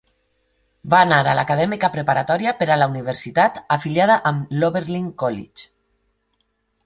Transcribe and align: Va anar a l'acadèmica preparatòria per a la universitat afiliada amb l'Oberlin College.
Va 0.93 0.99
anar 1.07 1.19
a 1.25 1.33
l'acadèmica 1.39 1.89
preparatòria 1.97 2.53
per 2.61 2.67
a 2.71 2.77
la 2.81 2.87
universitat 2.93 3.59
afiliada 3.77 4.15
amb 4.31 4.55
l'Oberlin 4.61 5.11
College. 5.25 5.69